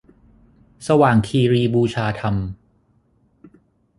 [0.87, 2.35] สว่างคีรีบูชาธรรม